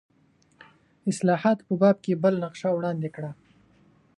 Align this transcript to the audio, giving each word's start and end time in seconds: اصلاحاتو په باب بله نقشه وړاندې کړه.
اصلاحاتو 1.11 1.67
په 1.69 1.73
باب 1.81 1.97
بله 2.23 2.37
نقشه 2.43 2.67
وړاندې 2.73 3.09
کړه. 3.15 3.31